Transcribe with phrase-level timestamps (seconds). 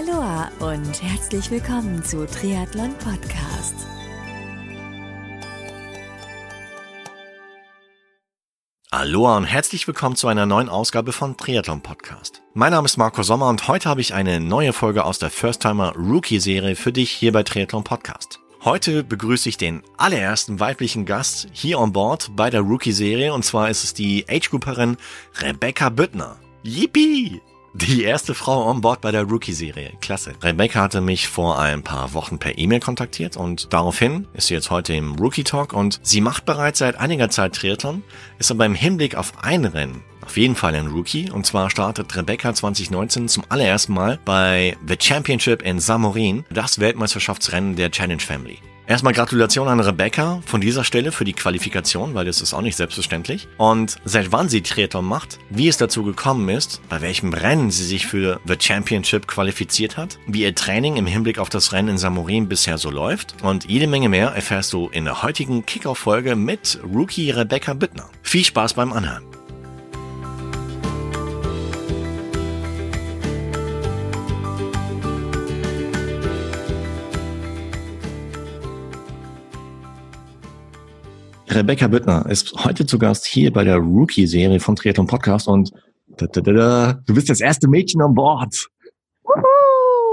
[0.00, 3.74] Aloha und herzlich willkommen zu Triathlon Podcast.
[8.90, 12.40] Aloha und herzlich willkommen zu einer neuen Ausgabe von Triathlon Podcast.
[12.54, 15.60] Mein Name ist Marco Sommer und heute habe ich eine neue Folge aus der First
[15.62, 18.38] Timer Rookie Serie für dich hier bei Triathlon Podcast.
[18.64, 23.44] Heute begrüße ich den allerersten weiblichen Gast hier on board bei der Rookie Serie und
[23.44, 24.96] zwar ist es die Age-Grouperin
[25.42, 26.38] Rebecca Büttner.
[26.62, 27.42] Yippie!
[27.72, 29.92] Die erste Frau on board bei der Rookie-Serie.
[30.00, 30.34] Klasse.
[30.42, 34.70] Rebecca hatte mich vor ein paar Wochen per E-Mail kontaktiert und daraufhin ist sie jetzt
[34.70, 38.02] heute im Rookie-Talk und sie macht bereits seit einiger Zeit Triathlon,
[38.38, 41.28] ist aber im Hinblick auf ein Rennen auf jeden Fall ein Rookie.
[41.28, 47.74] Und zwar startet Rebecca 2019 zum allerersten Mal bei The Championship in Samorin, das Weltmeisterschaftsrennen
[47.74, 48.58] der Challenge Family.
[48.90, 52.74] Erstmal Gratulation an Rebecca von dieser Stelle für die Qualifikation, weil das ist auch nicht
[52.74, 53.46] selbstverständlich.
[53.56, 57.84] Und seit wann sie Triathlon macht, wie es dazu gekommen ist, bei welchem Rennen sie
[57.84, 61.98] sich für The Championship qualifiziert hat, wie ihr Training im Hinblick auf das Rennen in
[61.98, 66.80] Samorin bisher so läuft und jede Menge mehr erfährst du in der heutigen Kickoff-Folge mit
[66.82, 68.10] Rookie Rebecca Bittner.
[68.24, 69.39] Viel Spaß beim Anhören.
[81.52, 85.72] Rebecca Büttner ist heute zu Gast hier bei der Rookie-Serie von Triathlon Podcast und
[86.06, 88.68] da, da, da, du bist das erste Mädchen an Bord.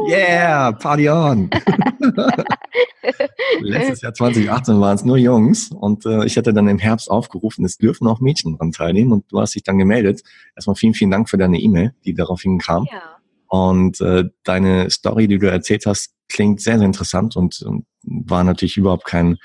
[0.09, 1.49] Yeah, Party on!
[3.61, 7.65] Letztes Jahr 2018 waren es nur Jungs und äh, ich hatte dann im Herbst aufgerufen,
[7.65, 10.23] es dürfen auch Mädchen daran teilnehmen und du hast dich dann gemeldet.
[10.55, 12.87] Erstmal vielen, vielen Dank für deine E-Mail, die daraufhin kam.
[12.91, 13.17] Ja.
[13.47, 18.43] Und äh, deine Story, die du erzählt hast, klingt sehr, sehr interessant und, und war
[18.43, 19.37] natürlich überhaupt kein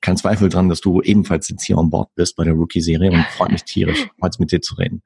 [0.00, 3.24] kein Zweifel dran, dass du ebenfalls jetzt hier an Bord bist bei der Rookie-Serie und
[3.36, 5.02] freut mich tierisch, heute mit dir zu reden.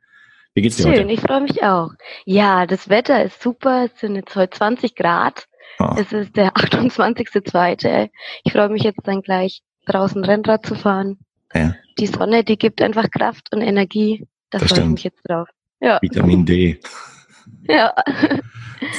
[0.54, 1.12] Wie geht's dir Schön, heute?
[1.12, 1.90] ich freue mich auch.
[2.24, 3.86] Ja, das Wetter ist super.
[3.86, 5.46] Es sind jetzt heute 20 Grad.
[5.80, 5.96] Oh.
[5.98, 8.10] Es ist der 28.2.
[8.44, 11.18] Ich freue mich jetzt dann gleich draußen Rennrad zu fahren.
[11.52, 11.74] Ja.
[11.98, 14.26] Die Sonne, die gibt einfach Kraft und Energie.
[14.50, 15.48] Da freue ich mich jetzt drauf.
[15.80, 15.98] Ja.
[16.00, 16.80] Vitamin D.
[17.68, 17.92] ja.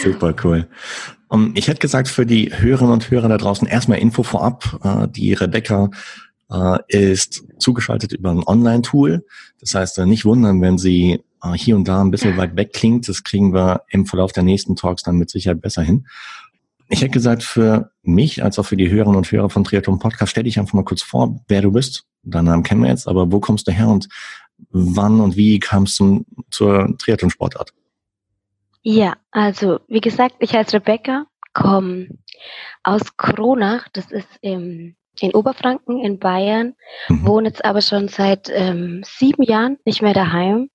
[0.04, 0.68] Super cool.
[1.28, 4.80] Um, ich hätte gesagt, für die Hörerinnen und Hörer da draußen erstmal Info vorab.
[4.84, 5.90] Uh, die Rebecca
[6.52, 9.26] uh, ist zugeschaltet über ein Online-Tool.
[9.60, 13.08] Das heißt, uh, nicht wundern, wenn sie hier und da ein bisschen weit weg klingt.
[13.08, 16.08] Das kriegen wir im Verlauf der nächsten Talks dann mit Sicherheit besser hin.
[16.90, 20.32] Ich hätte gesagt, für mich als auch für die Hörerinnen und Hörer von Triathlon Podcast,
[20.32, 22.06] stell dich einfach mal kurz vor, wer du bist.
[22.24, 24.08] Deinen Namen kennen wir jetzt, aber wo kommst du her und
[24.70, 27.74] wann und wie kamst du zur Triathlon-Sportart?
[28.88, 32.10] Ja, also wie gesagt, ich heiße Rebecca, komme
[32.84, 36.76] aus Kronach, das ist im, in Oberfranken in Bayern,
[37.10, 37.26] mhm.
[37.26, 40.70] wohne jetzt aber schon seit ähm, sieben Jahren nicht mehr daheim,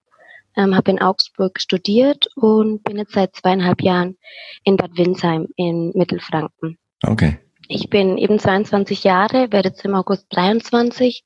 [0.57, 4.17] ähm, habe in Augsburg studiert und bin jetzt seit zweieinhalb Jahren
[4.65, 6.79] in Bad Windsheim in Mittelfranken.
[7.07, 7.39] Okay.
[7.69, 11.23] Ich bin eben 22 Jahre, werde jetzt im August 23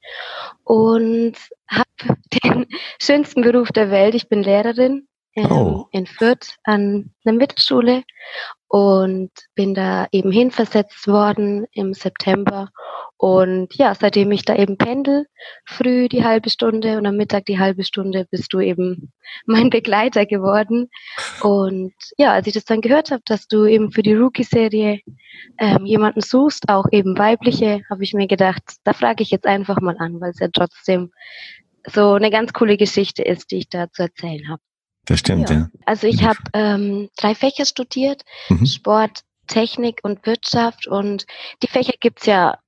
[0.64, 1.32] und
[1.66, 1.88] habe
[2.44, 2.66] den
[3.00, 4.14] schönsten Beruf der Welt.
[4.14, 5.88] Ich bin Lehrerin ähm, oh.
[5.90, 8.04] in Fürth an einer Mittelschule
[8.68, 12.70] und bin da eben hinversetzt worden im September.
[13.16, 15.26] Und ja, seitdem ich da eben pendel,
[15.64, 19.12] früh die halbe Stunde und am Mittag die halbe Stunde, bist du eben
[19.46, 20.90] mein Begleiter geworden.
[21.40, 25.00] Und ja, als ich das dann gehört habe, dass du eben für die Rookie-Serie
[25.58, 29.80] ähm, jemanden suchst, auch eben weibliche, habe ich mir gedacht, da frage ich jetzt einfach
[29.80, 31.12] mal an, weil es ja trotzdem
[31.86, 34.62] so eine ganz coole Geschichte ist, die ich da zu erzählen habe.
[35.06, 35.56] Das stimmt, ja.
[35.56, 35.68] ja.
[35.86, 38.66] Also ich habe ähm, drei Fächer studiert, mhm.
[38.66, 41.26] Sport, Technik und Wirtschaft und
[41.62, 42.58] die Fächer gibt's ja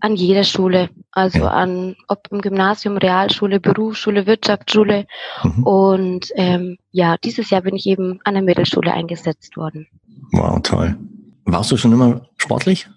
[0.00, 1.50] an jeder Schule, also ja.
[1.50, 5.06] an ob im Gymnasium, Realschule, Berufsschule, Wirtschaftsschule
[5.42, 5.62] mhm.
[5.64, 9.88] und ähm, ja, dieses Jahr bin ich eben an der Mittelschule eingesetzt worden.
[10.32, 10.96] Wow, toll.
[11.44, 12.88] Warst du schon immer sportlich?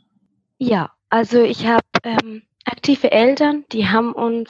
[0.58, 4.50] Ja, also ich habe ähm, aktive Eltern, die haben uns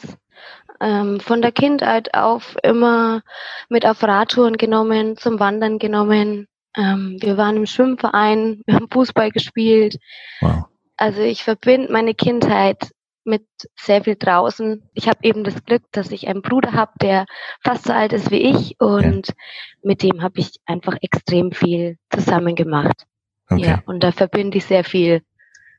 [0.80, 3.22] ähm, von der Kindheit auf immer
[3.70, 6.48] mit auf Radtouren genommen, zum Wandern genommen.
[6.76, 9.98] Ähm, wir waren im Schwimmverein, wir haben Fußball gespielt.
[10.42, 10.66] Wow.
[10.98, 12.90] Also ich verbinde meine Kindheit
[13.24, 14.90] mit sehr viel draußen.
[14.94, 17.26] Ich habe eben das Glück, dass ich einen Bruder habe, der
[17.62, 19.34] fast so alt ist wie ich und ja.
[19.84, 23.06] mit dem habe ich einfach extrem viel zusammen gemacht.
[23.50, 23.66] Okay.
[23.66, 25.22] Ja, und da verbinde ich sehr viel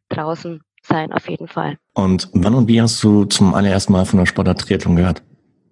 [0.09, 1.79] draußen sein, auf jeden Fall.
[1.99, 5.21] Und wann und wie hast du zum allerersten Mal von der Sportart Triathlon gehört?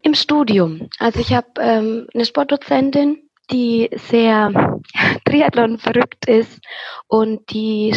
[0.02, 0.88] Im Studium.
[0.98, 3.18] Also ich habe ähm, eine Sportdozentin,
[3.52, 4.80] die sehr
[5.24, 6.58] Triathlon verrückt ist
[7.06, 7.94] und die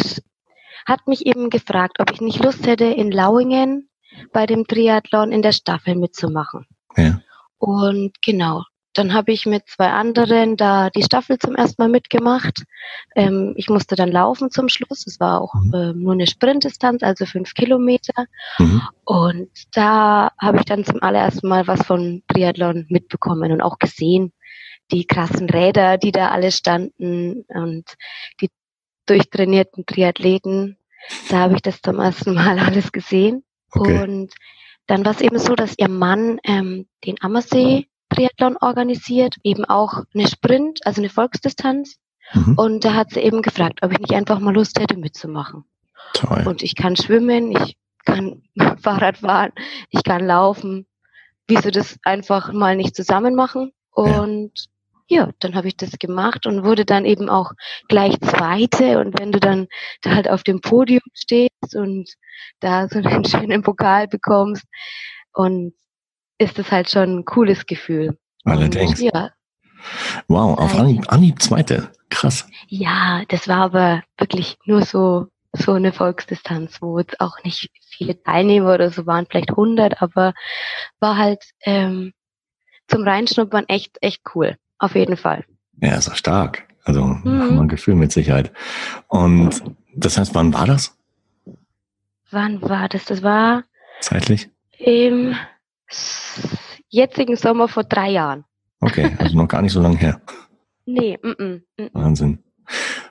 [0.86, 3.88] hat mich eben gefragt, ob ich nicht Lust hätte, in Lauingen
[4.32, 6.66] bei dem Triathlon in der Staffel mitzumachen.
[6.96, 7.20] Ja.
[7.58, 8.62] Und genau,
[8.94, 12.64] dann habe ich mit zwei anderen da die Staffel zum ersten Mal mitgemacht.
[13.14, 15.06] Ähm, ich musste dann laufen zum Schluss.
[15.06, 15.74] Es war auch mhm.
[15.74, 18.26] äh, nur eine Sprintdistanz, also fünf Kilometer.
[18.58, 18.82] Mhm.
[19.04, 24.32] Und da habe ich dann zum allerersten Mal was von Triathlon mitbekommen und auch gesehen.
[24.90, 27.84] Die krassen Räder, die da alle standen und
[28.40, 28.50] die
[29.06, 30.78] durchtrainierten Triathleten.
[31.28, 33.44] Da habe ich das zum ersten Mal alles gesehen.
[33.70, 34.02] Okay.
[34.02, 34.34] Und
[34.88, 40.04] dann war es eben so, dass ihr Mann ähm, den Ammersee Triathlon organisiert, eben auch
[40.14, 41.98] eine Sprint, also eine Volksdistanz.
[42.34, 42.54] Mhm.
[42.58, 45.64] Und da hat sie eben gefragt, ob ich nicht einfach mal Lust hätte mitzumachen.
[46.14, 46.44] Toll.
[46.46, 48.42] Und ich kann schwimmen, ich kann
[48.82, 49.52] Fahrrad fahren,
[49.90, 50.86] ich kann laufen.
[51.46, 53.72] Wieso das einfach mal nicht zusammen machen?
[53.90, 54.52] Und
[55.08, 57.52] ja, ja dann habe ich das gemacht und wurde dann eben auch
[57.88, 59.00] gleich Zweite.
[59.00, 59.66] Und wenn du dann
[60.02, 62.08] da halt auf dem Podium stehst und
[62.60, 64.64] da so einen schönen Pokal bekommst
[65.32, 65.74] und
[66.40, 68.16] ist es halt schon ein cooles Gefühl.
[68.44, 69.00] Allerdings.
[69.00, 69.30] Und, ja.
[70.26, 71.90] Wow, auf Anhieb, Anhieb Zweite.
[72.08, 72.48] Krass.
[72.66, 78.20] Ja, das war aber wirklich nur so, so eine Volksdistanz, wo jetzt auch nicht viele
[78.22, 80.32] Teilnehmer oder so waren, vielleicht 100, aber
[80.98, 82.12] war halt ähm,
[82.88, 84.56] zum Reinschnuppern echt, echt cool.
[84.78, 85.44] Auf jeden Fall.
[85.80, 86.66] Ja, ist auch stark.
[86.84, 87.60] Also mhm.
[87.60, 88.50] ein Gefühl mit Sicherheit.
[89.08, 89.62] Und
[89.94, 90.96] das heißt, wann war das?
[92.30, 93.04] Wann war das?
[93.04, 93.64] Das war
[94.00, 94.48] zeitlich
[94.78, 95.36] im
[96.88, 98.44] jetzigen Sommer vor drei Jahren.
[98.80, 100.20] Okay, also noch gar nicht so lange her.
[100.86, 101.88] Nee, mm, mm, mm.
[101.92, 102.38] Wahnsinn.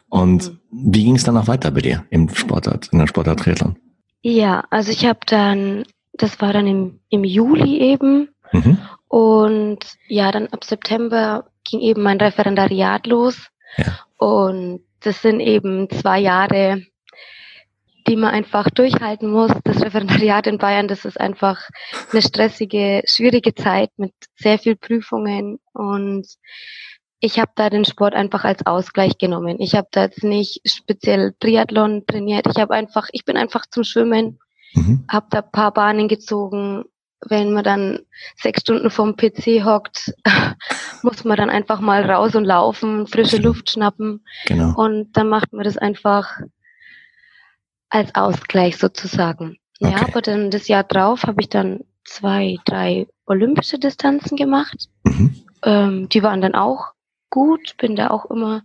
[0.09, 0.59] Und mm.
[0.71, 3.77] wie ging es danach weiter bei dir im Sportart, in der Sportart Triathlon?
[4.21, 5.83] Ja, also ich habe dann,
[6.13, 8.29] das war dann im, im Juli eben.
[8.51, 8.79] Mhm.
[9.07, 13.47] Und ja, dann ab September ging eben mein Referendariat los.
[13.77, 13.99] Ja.
[14.17, 16.83] Und das sind eben zwei Jahre
[18.07, 19.51] die man einfach durchhalten muss.
[19.63, 21.61] Das Referendariat in Bayern, das ist einfach
[22.11, 26.27] eine stressige, schwierige Zeit mit sehr viel Prüfungen und
[27.21, 29.57] ich habe da den Sport einfach als Ausgleich genommen.
[29.59, 32.47] Ich habe da jetzt nicht speziell Triathlon trainiert.
[32.49, 34.39] Ich habe einfach, ich bin einfach zum Schwimmen,
[34.73, 35.05] mhm.
[35.09, 36.85] habe da paar Bahnen gezogen.
[37.27, 37.99] Wenn man dann
[38.37, 40.13] sechs Stunden vorm PC hockt,
[41.03, 44.23] muss man dann einfach mal raus und laufen, frische Luft schnappen.
[44.45, 44.73] Genau.
[44.77, 46.39] Und dann macht man das einfach
[47.89, 49.57] als Ausgleich sozusagen.
[49.79, 49.93] Okay.
[49.93, 54.89] Ja, aber dann das Jahr drauf habe ich dann zwei, drei olympische Distanzen gemacht.
[55.03, 55.43] Mhm.
[55.63, 56.93] Ähm, die waren dann auch
[57.29, 58.63] gut, bin da auch immer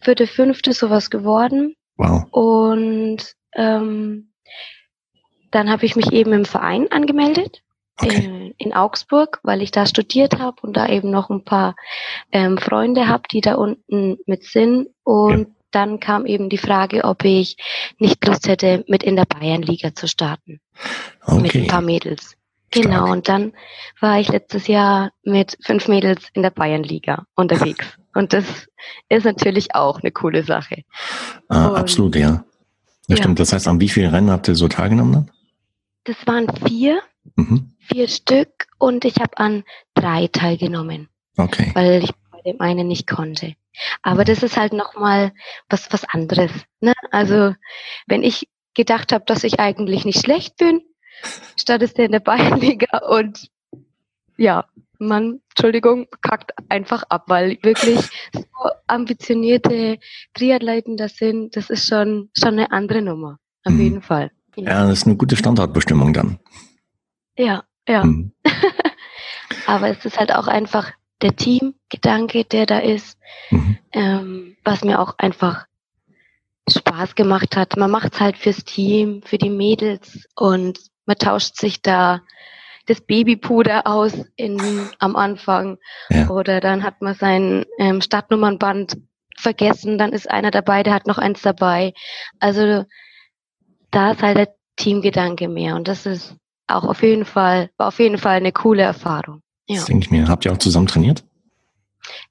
[0.00, 1.74] vierte, fünfte sowas geworden.
[1.96, 2.24] Wow.
[2.30, 4.32] Und ähm,
[5.50, 7.62] dann habe ich mich eben im Verein angemeldet
[8.00, 8.24] okay.
[8.24, 11.76] in, in, Augsburg, weil ich da studiert habe und da eben noch ein paar
[12.32, 14.88] ähm, Freunde habe, die da unten mit sind.
[15.04, 17.56] Und ja dann kam eben die Frage, ob ich
[17.98, 20.60] nicht Lust hätte, mit in der Bayernliga zu starten.
[21.24, 21.40] Okay.
[21.40, 22.36] Mit ein paar Mädels.
[22.70, 23.10] Genau, Stark.
[23.10, 23.52] und dann
[24.00, 27.86] war ich letztes Jahr mit fünf Mädels in der Bayernliga unterwegs.
[28.14, 28.44] und das
[29.08, 30.82] ist natürlich auch eine coole Sache.
[31.48, 32.44] Ah, absolut, ja.
[33.06, 33.24] Das ja.
[33.24, 33.38] stimmt.
[33.38, 35.30] Das heißt, an wie vielen Rennen habt ihr so teilgenommen dann?
[36.04, 37.00] Das waren vier,
[37.36, 37.72] mhm.
[37.78, 41.08] vier Stück und ich habe an drei teilgenommen.
[41.36, 41.70] Okay.
[41.74, 43.54] Weil ich bei dem einen nicht konnte.
[44.02, 45.32] Aber das ist halt nochmal
[45.68, 46.50] was, was anderes.
[46.80, 46.92] Ne?
[47.10, 47.54] Also
[48.06, 50.82] wenn ich gedacht habe, dass ich eigentlich nicht schlecht bin,
[51.56, 53.48] startest du in der Bayernliga und
[54.36, 54.64] ja,
[54.98, 57.98] man, Entschuldigung, kackt einfach ab, weil wirklich
[58.32, 59.98] so ambitionierte
[60.34, 63.38] Triathleten das sind, das ist schon, schon eine andere Nummer.
[63.64, 63.80] Auf mhm.
[63.80, 64.30] jeden Fall.
[64.56, 64.70] Ja.
[64.70, 66.38] ja, das ist eine gute Standortbestimmung dann.
[67.36, 68.04] Ja, ja.
[68.04, 68.32] Mhm.
[69.66, 70.92] Aber es ist halt auch einfach
[71.24, 73.18] der Teamgedanke, der da ist,
[73.50, 73.78] mhm.
[73.92, 75.66] ähm, was mir auch einfach
[76.68, 77.76] Spaß gemacht hat.
[77.76, 82.20] Man macht es halt fürs Team, für die Mädels und man tauscht sich da
[82.86, 84.60] das Babypuder aus in,
[84.98, 85.78] am Anfang
[86.10, 86.28] ja.
[86.28, 88.98] oder dann hat man sein ähm, Startnummernband
[89.36, 91.94] vergessen, dann ist einer dabei, der hat noch eins dabei.
[92.38, 92.84] Also
[93.90, 97.98] da ist halt der Teamgedanke mehr und das ist auch auf jeden Fall, war auf
[97.98, 99.40] jeden Fall eine coole Erfahrung.
[99.66, 99.76] Ja.
[99.76, 100.28] Das denke ich mir.
[100.28, 101.24] Habt ihr auch zusammen trainiert?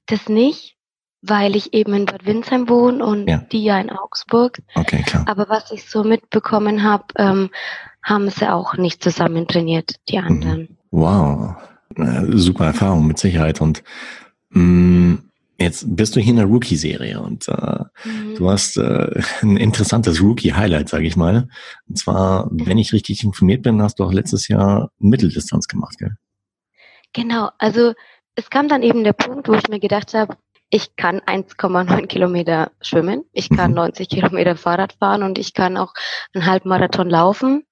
[0.06, 0.76] Das nicht,
[1.22, 3.38] weil ich eben in Bad Windsheim wohne und ja.
[3.50, 4.60] die ja in Augsburg.
[4.74, 5.24] Okay, klar.
[5.26, 7.50] Aber was ich so mitbekommen habe, ähm,
[8.02, 10.26] haben sie auch nicht zusammen trainiert, die mhm.
[10.26, 10.78] anderen.
[10.90, 11.56] Wow.
[12.30, 13.60] Super Erfahrung mit Sicherheit.
[13.60, 13.82] Und
[14.50, 18.34] mh, mm, jetzt bist du hier in der Rookie-Serie und äh, mhm.
[18.36, 21.48] du hast äh, ein interessantes Rookie-Highlight, sage ich mal.
[21.88, 26.16] Und zwar, wenn ich richtig informiert bin, hast du auch letztes Jahr Mitteldistanz gemacht, gell?
[27.14, 27.94] Genau, also
[28.34, 30.36] es kam dann eben der Punkt, wo ich mir gedacht habe,
[30.68, 34.14] ich kann 1,9 Kilometer schwimmen, ich kann 90 mhm.
[34.14, 35.94] Kilometer Fahrrad fahren und ich kann auch
[36.34, 37.64] einen Halbmarathon laufen.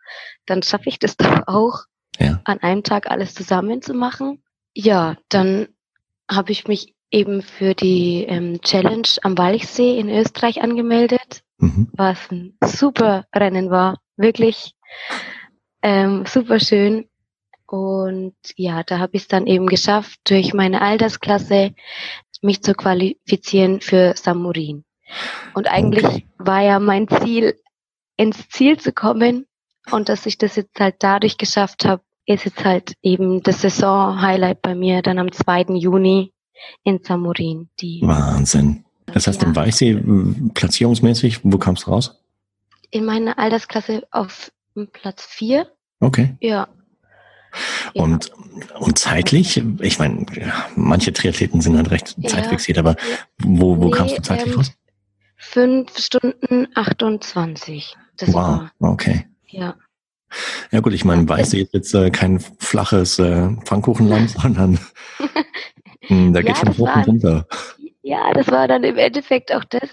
[0.47, 1.81] Dann schaffe ich das doch auch,
[2.19, 2.41] ja.
[2.45, 4.43] an einem Tag alles zusammen zu machen.
[4.75, 5.69] Ja, dann
[6.31, 11.89] habe ich mich eben für die ähm, Challenge am Walchsee in Österreich angemeldet, mhm.
[11.93, 13.99] was ein super Rennen war.
[14.17, 14.75] Wirklich
[15.83, 17.09] ähm, super schön.
[17.73, 21.75] Und ja, da habe ich es dann eben geschafft, durch meine Altersklasse
[22.43, 24.85] mich zu qualifizieren für Samurin.
[25.55, 26.26] Und eigentlich okay.
[26.37, 27.59] war ja mein Ziel,
[28.19, 29.47] ins Ziel zu kommen.
[29.91, 34.61] Und dass ich das jetzt halt dadurch geschafft habe, ist jetzt halt eben das Saison-Highlight
[34.61, 35.75] bei mir dann am 2.
[35.76, 36.35] Juni
[36.85, 37.71] in Samurin.
[37.81, 38.85] Die Wahnsinn.
[39.07, 39.49] Das heißt, ja.
[39.49, 39.95] im Weichsee,
[40.52, 42.23] platzierungsmäßig, wo kamst du raus?
[42.91, 44.52] In meiner Altersklasse auf
[44.93, 45.67] Platz 4.
[46.00, 46.37] Okay.
[46.41, 46.69] Ja.
[47.95, 48.31] Und,
[48.71, 48.77] ja.
[48.77, 50.27] und zeitlich, ich meine,
[50.77, 52.29] manche Triathleten sind halt recht ja.
[52.29, 52.97] zeitfixiert, aber
[53.39, 54.73] wo, wo nee, kamst du zeitlich ähm, raus?
[55.37, 57.97] Fünf Stunden 28.
[58.17, 59.27] Das wow, war, okay.
[59.49, 59.75] Ja.
[60.71, 64.79] Ja gut, ich meine, Weiße ist jetzt äh, kein flaches äh, Pfannkuchenland, sondern
[65.19, 65.29] mh,
[66.07, 67.47] hm, da geht ja, schon hoch und runter.
[68.03, 69.89] Ja, das war dann im Endeffekt auch das.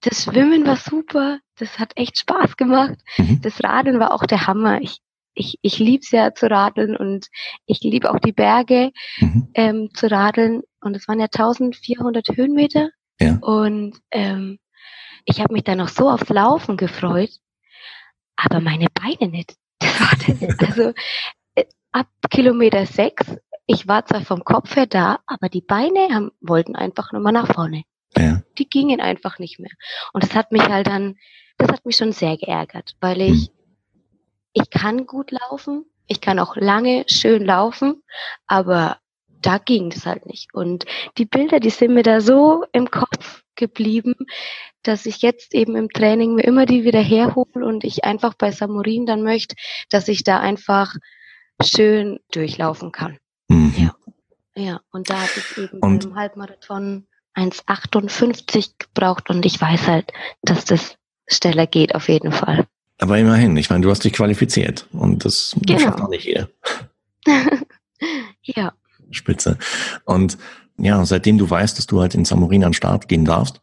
[0.00, 2.98] Das Schwimmen war super, das hat echt Spaß gemacht.
[3.16, 3.40] Mhm.
[3.42, 4.80] Das Radeln war auch der Hammer.
[4.80, 4.98] Ich,
[5.34, 7.26] ich, ich lieb's ja zu radeln und
[7.66, 9.48] ich liebe auch die Berge mhm.
[9.54, 10.62] ähm, zu radeln.
[10.80, 12.90] Und es waren ja 1400 Höhenmeter.
[13.20, 13.38] Ja.
[13.40, 14.58] Und ähm,
[15.24, 17.30] ich habe mich dann noch so aufs Laufen gefreut,
[18.36, 19.54] aber meine Beine nicht.
[20.58, 20.92] Also
[21.54, 23.26] äh, ab Kilometer sechs,
[23.66, 27.32] ich war zwar vom Kopf her da, aber die Beine haben, wollten einfach nur mal
[27.32, 27.84] nach vorne.
[28.16, 28.42] Ja.
[28.58, 29.70] Die gingen einfach nicht mehr.
[30.12, 31.16] Und das hat mich halt dann,
[31.58, 33.53] das hat mich schon sehr geärgert, weil ich, hm.
[34.54, 38.02] Ich kann gut laufen, ich kann auch lange schön laufen,
[38.46, 40.54] aber da ging das halt nicht.
[40.54, 40.86] Und
[41.18, 44.14] die Bilder, die sind mir da so im Kopf geblieben,
[44.82, 48.50] dass ich jetzt eben im Training mir immer die wieder herhole und ich einfach bei
[48.52, 49.54] Samurin dann möchte,
[49.90, 50.94] dass ich da einfach
[51.62, 53.18] schön durchlaufen kann.
[53.48, 53.74] Mhm.
[53.76, 53.94] Ja.
[54.56, 60.12] Ja, und da habe ich eben und im Halbmarathon 1,58 gebraucht und ich weiß halt,
[60.42, 60.96] dass das
[61.26, 62.66] schneller geht auf jeden Fall.
[62.98, 65.78] Aber immerhin, ich meine, du hast dich qualifiziert und das genau.
[65.78, 66.48] schafft auch nicht jeder.
[68.42, 68.72] ja.
[69.10, 69.58] Spitze.
[70.04, 70.38] Und
[70.78, 73.60] ja, seitdem du weißt, dass du halt in Samurin an den Start gehen darfst,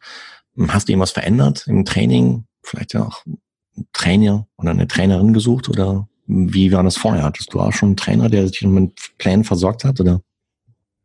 [0.68, 2.46] hast du irgendwas verändert im Training?
[2.64, 7.24] Vielleicht ja auch einen Trainer oder eine Trainerin gesucht oder wie war das vorher?
[7.24, 10.22] Hattest du auch schon einen Trainer, der sich mit Plänen versorgt hat oder?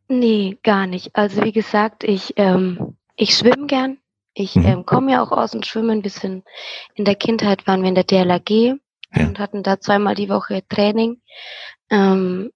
[0.09, 1.14] Nee, gar nicht.
[1.16, 3.99] Also wie gesagt, ich, ähm, ich schwimme gern.
[4.38, 4.66] Ich mhm.
[4.66, 5.90] ähm, komme ja auch aus dem Schwimmen.
[5.90, 6.45] Ein bisschen
[6.95, 8.76] in der Kindheit waren wir in der DLAG ja.
[9.14, 11.23] und hatten da zweimal die Woche Training.
[11.90, 12.50] Ähm,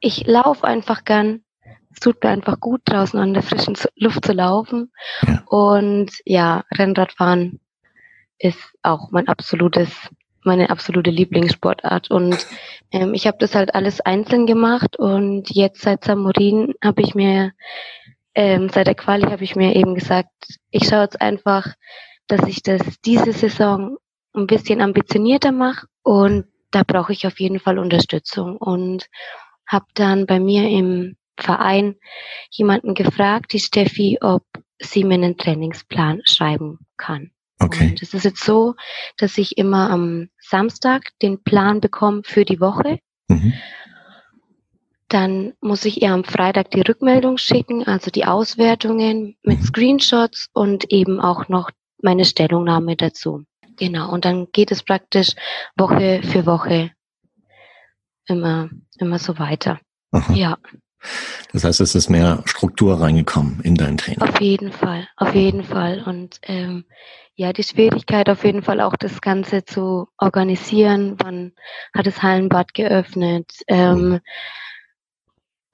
[0.00, 1.42] ich laufe einfach gern.
[1.90, 4.92] Es tut mir einfach gut, draußen an der frischen Luft zu laufen.
[5.26, 5.42] Ja.
[5.46, 7.58] Und ja, Rennradfahren
[8.38, 9.90] ist auch mein absolutes,
[10.42, 12.10] meine absolute Lieblingssportart.
[12.10, 12.46] Und
[12.92, 14.98] ähm, ich habe das halt alles einzeln gemacht.
[14.98, 17.52] Und jetzt seit Samurin habe ich mir,
[18.34, 20.30] ähm, seit der Quali habe ich mir eben gesagt,
[20.70, 21.74] ich schaue jetzt einfach,
[22.26, 23.96] dass ich das diese Saison
[24.34, 25.86] ein bisschen ambitionierter mache.
[26.02, 28.56] Und da brauche ich auf jeden Fall Unterstützung.
[28.56, 29.06] Und
[29.66, 31.96] habe dann bei mir im Verein
[32.50, 34.44] jemanden gefragt, die Steffi, ob
[34.78, 37.30] sie mir einen Trainingsplan schreiben kann.
[37.60, 37.90] Okay.
[37.90, 38.74] Und es ist jetzt so,
[39.16, 42.98] dass ich immer am Samstag den Plan bekomme für die Woche.
[43.28, 43.54] Mhm.
[45.14, 49.64] Dann muss ich ihr am Freitag die Rückmeldung schicken, also die Auswertungen mit mhm.
[49.64, 51.70] Screenshots und eben auch noch
[52.02, 53.44] meine Stellungnahme dazu.
[53.76, 54.10] Genau.
[54.10, 55.36] Und dann geht es praktisch
[55.76, 56.90] Woche für Woche
[58.26, 59.78] immer, immer so weiter.
[60.10, 60.32] Aha.
[60.34, 60.58] Ja.
[61.52, 64.20] Das heißt, es ist mehr Struktur reingekommen in dein Training.
[64.20, 66.02] Auf jeden Fall, auf jeden Fall.
[66.04, 66.86] Und ähm,
[67.36, 71.14] ja, die Schwierigkeit auf jeden Fall auch das Ganze zu organisieren.
[71.22, 71.52] Wann
[71.96, 73.52] hat das Hallenbad geöffnet?
[73.68, 74.20] Ähm, mhm.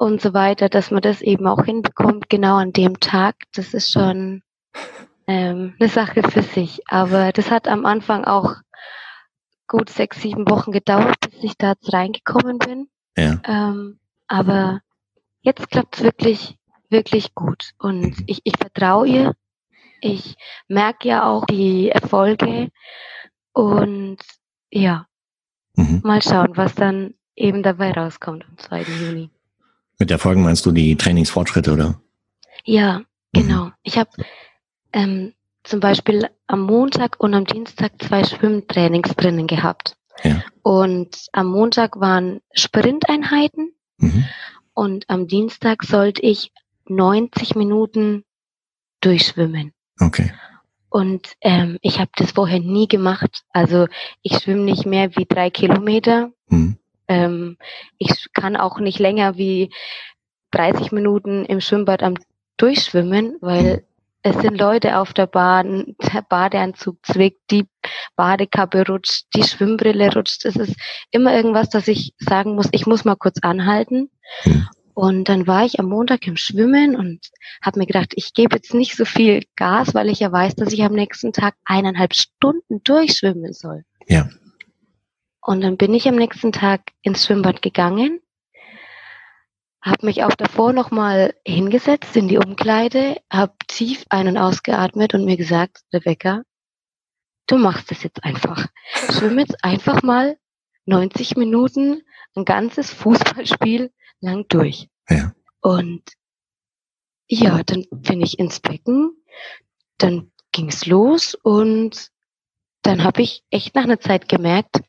[0.01, 3.37] Und so weiter, dass man das eben auch hinbekommt, genau an dem Tag.
[3.53, 4.43] Das ist schon
[5.27, 6.81] ähm, eine Sache für sich.
[6.89, 8.55] Aber das hat am Anfang auch
[9.69, 12.89] gut sechs, sieben Wochen gedauert, bis ich da reingekommen bin.
[13.15, 13.43] Ja.
[13.45, 14.81] Ähm, aber
[15.43, 16.57] jetzt klappt es wirklich,
[16.89, 17.73] wirklich gut.
[17.79, 19.35] Und ich, ich vertraue ihr.
[20.01, 22.71] Ich merke ja auch die Erfolge.
[23.53, 24.17] Und
[24.71, 25.07] ja,
[25.75, 26.01] mhm.
[26.03, 28.83] mal schauen, was dann eben dabei rauskommt am 2.
[28.85, 29.31] Juni.
[30.01, 32.01] Mit Erfolgen meinst du die Trainingsfortschritte, oder?
[32.65, 33.05] Ja, mhm.
[33.33, 33.65] genau.
[33.67, 33.73] Mhm.
[33.83, 34.11] Ich habe
[34.95, 39.97] ähm, zum Beispiel am Montag und am Dienstag zwei Schwimmtrainings drinnen gehabt.
[40.25, 40.43] Ja.
[40.63, 44.25] Und am Montag waren Sprinteinheiten mhm.
[44.73, 46.51] und am Dienstag sollte ich
[46.89, 48.25] 90 Minuten
[49.03, 49.73] durchschwimmen.
[50.01, 50.33] Okay.
[50.89, 53.45] Und ähm, ich habe das vorher nie gemacht.
[53.51, 53.87] Also
[54.23, 56.33] ich schwimme nicht mehr wie drei Kilometer.
[56.49, 56.80] Mhm.
[57.11, 57.57] Ähm,
[57.99, 59.71] ich kann auch nicht länger wie
[60.53, 62.15] 30 Minuten im Schwimmbad am
[62.57, 63.85] Durchschwimmen, weil
[64.23, 67.67] es sind Leute auf der Bahn, der Badeanzug zwickt, die
[68.15, 70.45] Badekappe rutscht, die Schwimmbrille rutscht.
[70.45, 70.77] Es ist
[71.11, 74.11] immer irgendwas, dass ich sagen muss, ich muss mal kurz anhalten.
[74.95, 77.21] Und dann war ich am Montag im Schwimmen und
[77.63, 80.73] habe mir gedacht, ich gebe jetzt nicht so viel Gas, weil ich ja weiß, dass
[80.73, 83.85] ich am nächsten Tag eineinhalb Stunden durchschwimmen soll.
[84.07, 84.29] Ja.
[85.43, 88.21] Und dann bin ich am nächsten Tag ins Schwimmbad gegangen
[89.83, 95.25] habe mich auch davor nochmal hingesetzt in die Umkleide, habe tief ein- und ausgeatmet und
[95.25, 96.43] mir gesagt, Rebecca,
[97.47, 98.67] du machst es jetzt einfach.
[99.11, 100.39] Schwimm jetzt einfach mal
[100.85, 102.03] 90 Minuten
[102.37, 104.89] ein ganzes Fußballspiel lang durch.
[105.09, 105.35] Ja.
[105.61, 106.03] Und
[107.27, 109.13] ja, dann bin ich ins Becken,
[109.99, 112.11] dann ging's los und
[112.83, 114.81] dann habe ich echt nach einer Zeit gemerkt,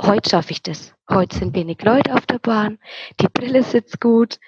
[0.00, 0.94] heute schaffe ich das.
[1.10, 2.78] Heute sind wenig Leute auf der Bahn,
[3.20, 4.38] die Brille sitzt gut,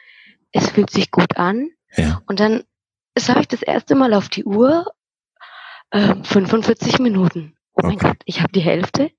[0.53, 1.71] es fühlt sich gut an.
[1.97, 2.23] Ja.
[2.27, 2.65] Und dann
[3.19, 4.87] sah ich das erste Mal auf die Uhr,
[5.91, 7.57] äh, 45 Minuten.
[7.75, 9.11] Oh mein Gott, ich habe die Hälfte.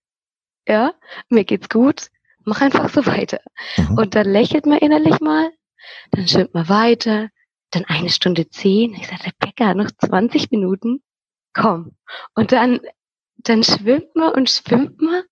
[0.67, 0.93] Ja,
[1.29, 2.09] mir geht's gut.
[2.43, 3.39] Mach einfach so weiter.
[3.77, 3.97] Mhm.
[3.97, 5.51] Und dann lächelt man innerlich mal,
[6.11, 7.29] dann schwimmt man weiter,
[7.71, 8.93] dann eine Stunde zehn.
[8.93, 11.03] Ich sage, Rebecca, noch 20 Minuten,
[11.53, 11.95] komm.
[12.35, 12.79] Und dann,
[13.37, 15.23] dann schwimmt man und schwimmt man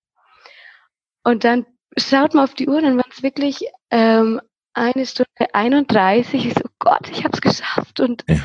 [1.23, 1.65] und dann
[1.97, 4.41] schaut man auf die Uhr, dann waren es wirklich ähm,
[4.73, 6.45] eine Stunde 31.
[6.45, 7.99] Ich so, Gott, ich habe es geschafft.
[7.99, 8.37] Und ja.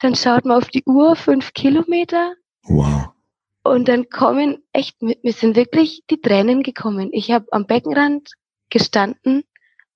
[0.00, 2.34] dann schaut man auf die Uhr, fünf Kilometer.
[2.64, 3.10] Wow.
[3.62, 7.10] Und dann kommen echt, mir sind wirklich die Tränen gekommen.
[7.12, 8.30] Ich habe am Beckenrand
[8.70, 9.44] gestanden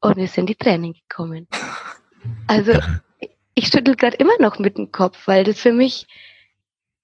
[0.00, 1.48] und mir sind die Tränen gekommen.
[2.46, 2.72] Also
[3.54, 6.06] ich schüttel gerade immer noch mit dem Kopf, weil das für mich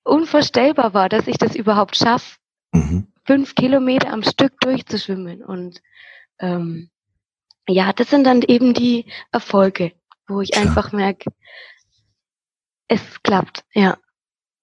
[0.04, 2.36] unvorstellbar war, dass ich das überhaupt schaffe.
[2.72, 5.44] Mhm fünf Kilometer am Stück durchzuschwimmen.
[5.44, 5.80] Und
[6.40, 6.90] ähm,
[7.68, 9.92] ja, das sind dann eben die Erfolge,
[10.26, 10.66] wo ich Klar.
[10.66, 11.30] einfach merke,
[12.88, 13.96] es klappt, ja.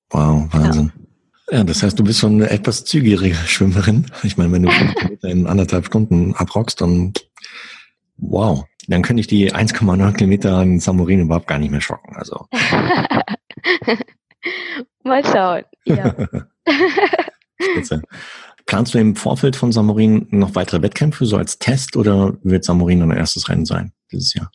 [0.10, 0.92] Wow, Wahnsinn.
[1.50, 1.60] Ja.
[1.60, 1.64] ja.
[1.64, 4.12] das heißt, du bist schon eine etwas zügigere Schwimmerin.
[4.24, 7.14] Ich meine, wenn du fünf Kilometer in anderthalb Stunden abrockst, dann
[8.18, 12.18] wow, dann könnte ich die 1,9 Kilometer an Samurin überhaupt gar nicht mehr schocken.
[12.18, 12.48] Also.
[15.08, 15.64] Mal schauen.
[15.86, 16.16] Ja.
[17.62, 18.02] Spitze.
[18.66, 23.00] Planst du im Vorfeld von Samorin noch weitere Wettkämpfe, so als Test, oder wird Samorin
[23.00, 24.52] dein erstes Rennen sein dieses Jahr?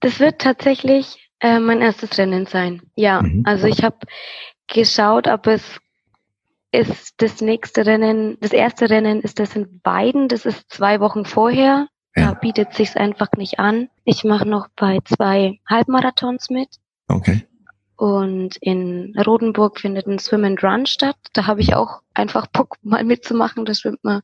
[0.00, 2.82] Das wird tatsächlich äh, mein erstes Rennen sein.
[2.94, 3.42] Ja, mhm.
[3.46, 3.98] also ich habe
[4.68, 5.78] geschaut, ob es
[6.72, 11.24] ist das nächste Rennen, das erste Rennen ist das in Weiden, das ist zwei Wochen
[11.24, 11.88] vorher.
[12.16, 12.28] Ja.
[12.28, 13.88] Da bietet sich's einfach nicht an.
[14.04, 16.68] Ich mache noch bei zwei Halbmarathons mit.
[17.08, 17.46] Okay.
[18.02, 21.14] Und in Rodenburg findet ein Swim and Run statt.
[21.34, 23.64] Da habe ich auch einfach Bock mal mitzumachen.
[23.64, 24.22] Da schwimmt man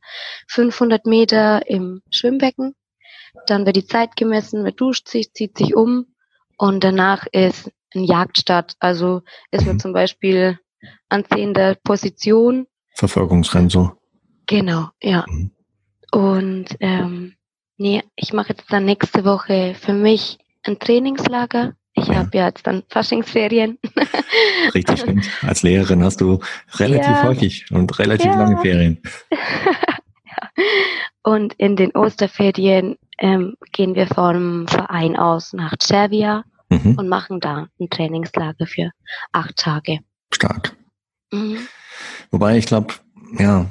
[0.49, 2.75] 500 Meter im Schwimmbecken.
[3.47, 6.07] Dann wird die Zeit gemessen, man duscht sich, zieht sich um
[6.57, 8.75] und danach ist ein Jagdstart.
[8.81, 10.59] Also ist man zum Beispiel
[11.07, 12.67] an zehnter Position.
[12.95, 13.93] Verfolgungsrennen so.
[14.45, 15.23] Genau, ja.
[15.25, 15.51] Mhm.
[16.11, 17.35] Und ähm,
[17.77, 22.65] nee, ich mache jetzt dann nächste Woche für mich ein Trainingslager ich habe ja jetzt
[22.65, 23.77] dann Faschingsferien.
[24.73, 25.29] Richtig, stimmt.
[25.41, 26.39] Als Lehrerin hast du
[26.75, 27.23] relativ ja.
[27.23, 28.37] häufig und relativ ja.
[28.37, 29.01] lange Ferien.
[31.21, 36.95] Und in den Osterferien ähm, gehen wir vom Verein aus nach Cervia mhm.
[36.97, 38.91] und machen da ein Trainingslager für
[39.31, 39.99] acht Tage.
[40.33, 40.75] Stark.
[41.31, 41.57] Mhm.
[42.31, 42.93] Wobei ich glaube,
[43.37, 43.69] ja,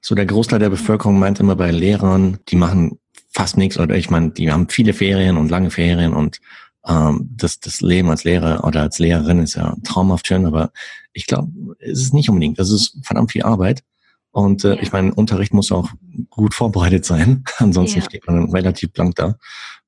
[0.00, 2.98] so der Großteil der Bevölkerung meint immer bei Lehrern, die machen
[3.30, 6.40] fast nichts oder ich meine, die haben viele Ferien und lange Ferien und
[6.86, 10.72] ähm, das, das Leben als Lehrer oder als Lehrerin ist ja traumhaft schön, aber
[11.12, 12.58] ich glaube, es ist nicht unbedingt.
[12.58, 13.82] Das ist verdammt viel Arbeit.
[14.30, 14.82] Und äh, ja.
[14.82, 15.90] ich meine, Unterricht muss auch
[16.30, 17.44] gut vorbereitet sein.
[17.58, 18.04] Ansonsten ja.
[18.04, 19.36] steht man relativ blank da.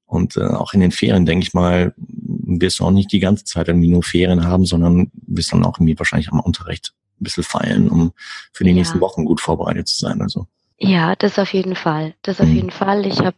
[0.06, 3.44] Und äh, auch in den Ferien, denke ich mal, wirst du auch nicht die ganze
[3.44, 7.42] Zeit irgendwie nur Ferien haben, sondern wirst dann auch irgendwie wahrscheinlich am Unterricht ein bisschen
[7.42, 8.12] feilen, um
[8.52, 8.76] für die ja.
[8.76, 10.20] nächsten Wochen gut vorbereitet zu sein.
[10.20, 10.46] Also.
[10.78, 12.14] Ja, das auf jeden Fall.
[12.22, 12.54] Das auf mhm.
[12.54, 13.06] jeden Fall.
[13.06, 13.36] Ich habe,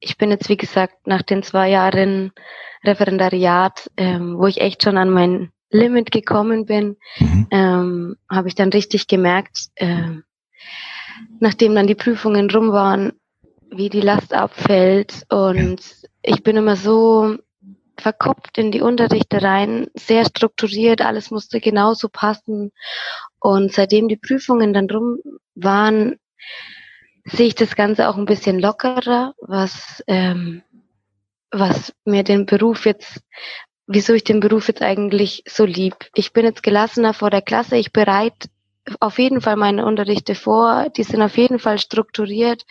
[0.00, 2.32] ich bin jetzt wie gesagt nach den zwei Jahren
[2.84, 7.46] Referendariat, ähm, wo ich echt schon an mein Limit gekommen bin, mhm.
[7.50, 10.18] ähm, habe ich dann richtig gemerkt, äh,
[11.40, 13.12] nachdem dann die Prüfungen rum waren,
[13.70, 15.24] wie die Last abfällt.
[15.30, 15.80] Und
[16.22, 17.36] ich bin immer so
[17.96, 22.72] verkopft in die Unterrichte rein, sehr strukturiert, alles musste genauso passen.
[23.40, 25.18] Und seitdem die Prüfungen dann rum
[25.54, 26.16] waren,
[27.24, 30.62] sehe ich das Ganze auch ein bisschen lockerer, was, ähm,
[31.58, 33.20] was mir den Beruf jetzt,
[33.86, 35.94] wieso ich den Beruf jetzt eigentlich so lieb.
[36.14, 38.34] Ich bin jetzt gelassener vor der Klasse, ich bereit
[39.00, 42.64] auf jeden Fall meine Unterrichte vor, die sind auf jeden Fall strukturiert,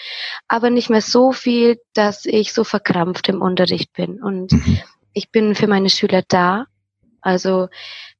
[0.47, 4.21] aber nicht mehr so viel, dass ich so verkrampft im Unterricht bin.
[4.21, 4.79] Und mhm.
[5.13, 6.67] ich bin für meine Schüler da.
[7.21, 7.69] Also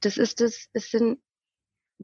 [0.02, 1.20] das ist es, es sind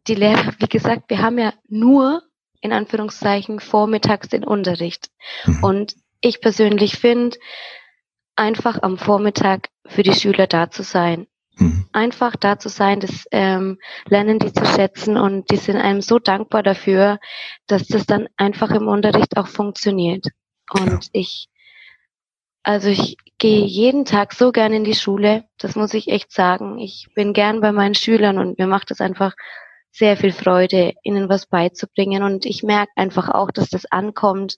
[0.08, 2.22] die Lehrer, wie gesagt, wir haben ja nur
[2.62, 5.10] in Anführungszeichen vormittags den Unterricht.
[5.46, 5.64] Mhm.
[5.64, 7.38] Und ich persönlich finde,
[8.40, 11.28] einfach am Vormittag für die Schüler da zu sein.
[11.58, 11.86] Mhm.
[11.92, 16.20] Einfach da zu sein, das ähm, lernen die zu schätzen und die sind einem so
[16.20, 17.20] dankbar dafür,
[17.68, 20.26] dass das dann einfach im Unterricht auch funktioniert.
[20.72, 21.10] Und ja.
[21.12, 21.50] ich,
[22.64, 26.80] also ich gehe jeden Tag so gern in die Schule, das muss ich echt sagen.
[26.80, 29.34] Ich bin gern bei meinen Schülern und mir macht es einfach
[29.92, 32.24] sehr viel Freude, ihnen was beizubringen.
[32.24, 34.58] Und ich merke einfach auch, dass das ankommt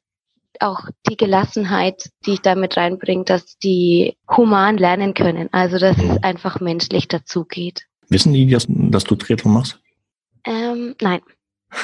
[0.61, 5.49] auch die Gelassenheit, die ich damit reinbringe, dass die human lernen können.
[5.51, 6.19] Also dass es mhm.
[6.21, 7.85] einfach menschlich dazugeht.
[8.09, 9.79] Wissen die, dass, dass du Triathlon machst?
[10.45, 11.21] Ähm, nein.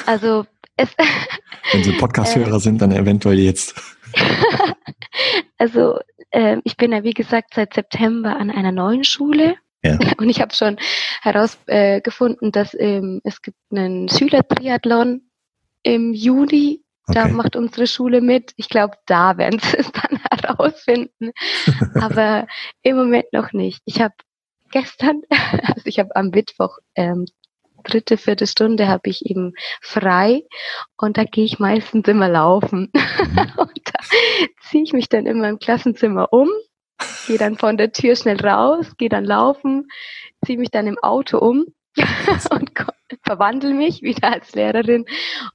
[0.06, 0.44] Also
[0.76, 0.90] es.
[1.72, 3.74] Wenn sie Podcast-Hörer äh, sind, dann eventuell jetzt.
[5.58, 5.98] also
[6.30, 9.56] äh, ich bin ja wie gesagt seit September an einer neuen Schule.
[9.82, 9.98] Ja.
[10.18, 10.78] Und ich habe schon
[11.22, 15.22] herausgefunden, äh, dass ähm, es gibt einen Schülertriathlon
[15.82, 16.12] im
[17.08, 17.32] Juni da okay.
[17.32, 18.52] macht unsere Schule mit.
[18.56, 21.32] Ich glaube, da werden sie es dann herausfinden.
[22.00, 22.46] Aber
[22.82, 23.80] im Moment noch nicht.
[23.84, 24.14] Ich habe
[24.70, 27.26] gestern, also ich habe am Mittwoch ähm,
[27.84, 30.42] dritte, vierte Stunde habe ich eben frei
[30.96, 32.90] und da gehe ich meistens immer laufen.
[33.18, 33.52] Mhm.
[33.56, 34.00] und da
[34.62, 36.48] ziehe ich mich dann immer im Klassenzimmer um,
[37.26, 39.88] gehe dann von der Tür schnell raus, gehe dann laufen,
[40.44, 41.66] ziehe mich dann im Auto um
[42.50, 42.70] und
[43.24, 45.04] verwandle mich wieder als Lehrerin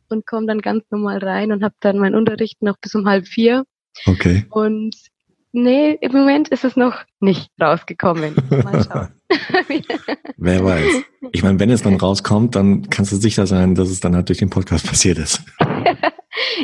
[0.10, 3.28] und komme dann ganz normal rein und habe dann meinen Unterricht noch bis um halb
[3.28, 3.66] vier.
[4.06, 4.46] Okay.
[4.50, 4.96] Und
[5.52, 8.36] nee, im Moment ist es noch nicht rausgekommen.
[8.50, 9.10] Mal schauen.
[10.38, 11.04] Wer weiß.
[11.32, 14.30] Ich meine, wenn es dann rauskommt, dann kannst du sicher sein, dass es dann halt
[14.30, 15.42] durch den Podcast passiert ist.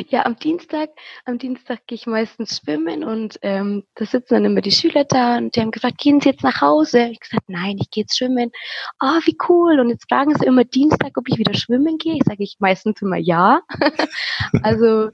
[0.08, 0.90] Ja, am Dienstag,
[1.24, 5.38] am Dienstag gehe ich meistens schwimmen und ähm, da sitzen dann immer die Schüler da
[5.38, 7.08] und die haben gesagt, gehen Sie jetzt nach Hause?
[7.08, 8.50] Ich gesagt, nein, ich gehe jetzt schwimmen.
[8.98, 9.80] Ah, oh, wie cool.
[9.80, 12.14] Und jetzt fragen sie immer Dienstag, ob ich wieder schwimmen gehe.
[12.14, 13.62] Ich sage ich meistens immer ja.
[14.62, 15.10] also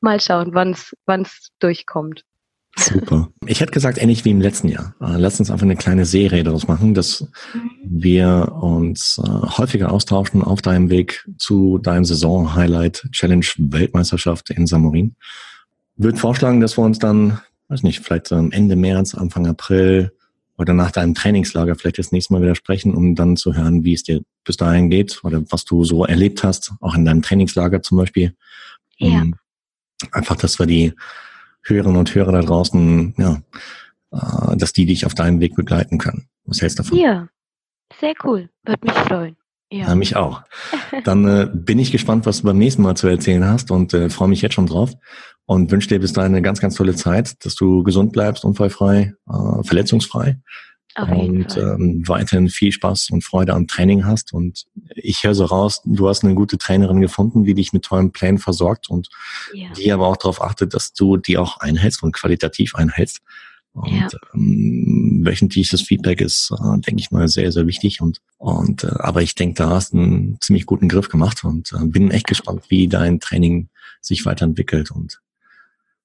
[0.00, 2.24] mal schauen, wann es durchkommt.
[2.76, 3.28] Super.
[3.46, 4.94] Ich hätte gesagt, ähnlich wie im letzten Jahr.
[5.00, 7.26] Äh, lass uns einfach eine kleine Serie daraus machen, dass
[7.84, 15.14] wir uns äh, häufiger austauschen auf deinem Weg zu deinem Saison-Highlight Challenge Weltmeisterschaft in Samorin.
[15.96, 20.12] Würde vorschlagen, dass wir uns dann, weiß nicht, vielleicht Ende März, Anfang April
[20.58, 23.94] oder nach deinem Trainingslager vielleicht das nächste Mal wieder sprechen, um dann zu hören, wie
[23.94, 27.82] es dir bis dahin geht oder was du so erlebt hast, auch in deinem Trainingslager
[27.82, 28.34] zum Beispiel.
[28.98, 29.22] Ja.
[29.22, 29.34] Um,
[30.12, 30.92] einfach, dass wir die
[31.64, 33.42] Hörerinnen und Hörer da draußen, ja,
[34.12, 36.28] äh, dass die dich auf deinem Weg begleiten können.
[36.44, 36.98] Was hältst du davon?
[36.98, 37.28] Ja,
[38.00, 38.48] sehr cool.
[38.64, 39.36] Würde mich freuen.
[39.70, 39.88] Ja.
[39.88, 40.42] ja, mich auch.
[41.04, 44.08] Dann äh, bin ich gespannt, was du beim nächsten Mal zu erzählen hast und äh,
[44.08, 44.92] freue mich jetzt schon drauf
[45.46, 49.14] und wünsche dir bis dahin eine ganz, ganz tolle Zeit, dass du gesund bleibst, unfallfrei,
[49.28, 50.38] äh, verletzungsfrei
[50.96, 54.32] und ähm, weiterhin viel Spaß und Freude am Training hast.
[54.32, 58.12] Und ich höre so raus, du hast eine gute Trainerin gefunden, die dich mit tollen
[58.12, 59.08] Plänen versorgt und
[59.52, 59.70] ja.
[59.72, 63.22] die aber auch darauf achtet, dass du die auch einhältst und qualitativ einhältst.
[63.72, 64.08] Und ja.
[64.34, 68.00] ähm, wöchentliches Feedback ist, äh, denke ich mal, sehr, sehr wichtig.
[68.00, 71.72] Und, und äh, aber ich denke, da hast du einen ziemlich guten Griff gemacht und
[71.72, 73.68] äh, bin echt gespannt, wie dein Training
[74.00, 75.20] sich weiterentwickelt und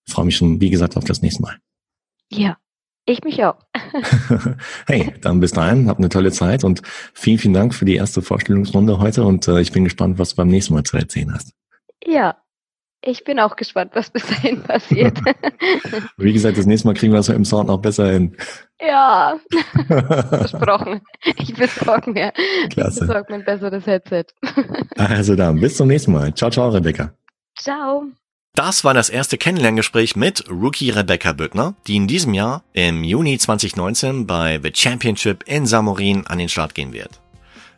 [0.08, 1.58] freue mich schon, wie gesagt, auf das nächste Mal.
[2.32, 2.58] Ja,
[3.12, 3.58] ich mich auch.
[4.88, 6.82] hey, dann bis dahin, hab eine tolle Zeit und
[7.14, 10.36] vielen, vielen Dank für die erste Vorstellungsrunde heute und äh, ich bin gespannt, was du
[10.38, 11.54] beim nächsten Mal zu erzählen hast.
[12.06, 12.38] Ja,
[13.02, 15.18] ich bin auch gespannt, was bis dahin passiert.
[16.18, 18.36] Wie gesagt, das nächste Mal kriegen wir es im Sound noch besser hin.
[18.82, 19.40] Ja,
[19.88, 21.02] versprochen.
[21.38, 22.34] Ich besorge mir,
[22.70, 23.04] Klasse.
[23.04, 24.26] Ich besorge mir ein besseres Headset.
[24.98, 26.34] also dann, bis zum nächsten Mal.
[26.34, 27.14] Ciao, ciao, Rebecca.
[27.58, 28.06] Ciao.
[28.60, 33.38] Das war das erste Kennenlerngespräch mit Rookie Rebecca Böttner, die in diesem Jahr im Juni
[33.38, 37.22] 2019 bei The Championship in Samorin an den Start gehen wird.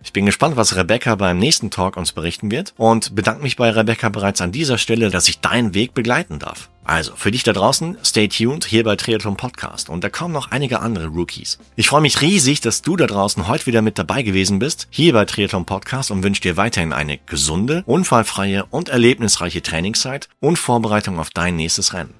[0.03, 3.69] Ich bin gespannt, was Rebecca beim nächsten Talk uns berichten wird und bedanke mich bei
[3.69, 6.69] Rebecca bereits an dieser Stelle, dass ich deinen Weg begleiten darf.
[6.83, 10.49] Also, für dich da draußen, stay tuned hier bei Triathlon Podcast und da kommen noch
[10.49, 11.59] einige andere Rookies.
[11.75, 15.13] Ich freue mich riesig, dass du da draußen heute wieder mit dabei gewesen bist, hier
[15.13, 21.19] bei Triathlon Podcast und wünsche dir weiterhin eine gesunde, unfallfreie und erlebnisreiche Trainingszeit und Vorbereitung
[21.19, 22.15] auf dein nächstes Rennen.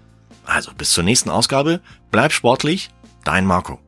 [0.46, 2.92] Also, bis zur nächsten Ausgabe, bleib sportlich,
[3.24, 3.80] dein Marco.